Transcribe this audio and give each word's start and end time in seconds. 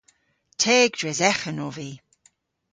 Teg 0.61 0.91
dres 0.99 1.19
eghen 1.29 1.63
ov 1.65 1.73
vy. 1.77 1.91